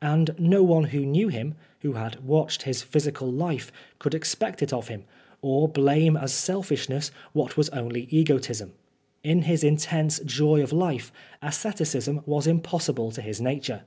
[0.00, 4.72] And no one who knew him, who had watched his physical life, could expect it
[4.72, 5.04] of him,
[5.42, 8.72] or blame as selfishness what was only egotism.
[9.22, 11.12] In his intense joy of life,
[11.42, 13.82] asceticism was impossible to his nature.